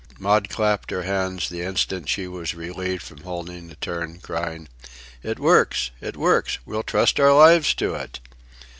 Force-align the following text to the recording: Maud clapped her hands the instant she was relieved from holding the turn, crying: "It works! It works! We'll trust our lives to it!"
Maud 0.17 0.49
clapped 0.49 0.89
her 0.89 1.03
hands 1.03 1.47
the 1.47 1.61
instant 1.61 2.09
she 2.09 2.27
was 2.27 2.55
relieved 2.55 3.03
from 3.03 3.21
holding 3.21 3.67
the 3.67 3.75
turn, 3.75 4.17
crying: 4.17 4.67
"It 5.21 5.37
works! 5.37 5.91
It 6.01 6.17
works! 6.17 6.57
We'll 6.65 6.81
trust 6.81 7.19
our 7.19 7.35
lives 7.35 7.75
to 7.75 7.93
it!" 7.93 8.19